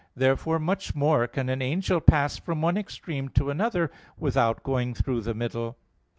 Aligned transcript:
Therefore 0.15 0.57
much 0.57 0.95
more 0.95 1.27
can 1.27 1.47
an 1.47 1.61
angel 1.61 1.99
pass 2.01 2.35
from 2.39 2.59
one 2.63 2.75
extreme 2.75 3.29
to 3.35 3.51
another 3.51 3.91
without 4.17 4.63
going 4.63 4.95
through 4.95 5.21
the 5.21 5.35
middle. 5.35 5.77